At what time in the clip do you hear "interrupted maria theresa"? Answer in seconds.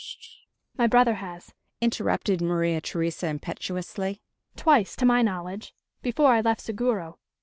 1.79-3.27